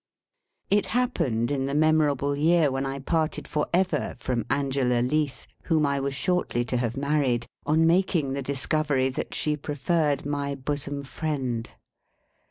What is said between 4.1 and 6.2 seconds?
from Angela Leath, whom I was